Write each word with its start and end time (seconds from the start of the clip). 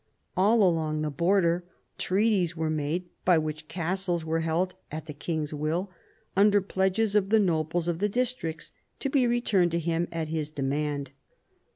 All 0.35 0.63
along 0.63 1.03
the 1.03 1.11
border, 1.11 1.63
treaties 1.99 2.57
were 2.57 2.71
made 2.71 3.07
by 3.23 3.37
which 3.37 3.67
castles 3.67 4.25
were 4.25 4.39
held 4.39 4.73
at 4.91 5.05
the 5.05 5.13
king's 5.13 5.53
will, 5.53 5.91
under 6.35 6.59
pledges 6.59 7.15
of 7.15 7.29
the 7.29 7.37
nobles 7.37 7.87
of 7.87 7.99
the 7.99 8.09
districts, 8.09 8.71
to 8.99 9.11
be 9.11 9.27
returned 9.27 9.69
to 9.73 9.77
him 9.79 10.07
at 10.11 10.29
his 10.29 10.49
demand. 10.49 11.11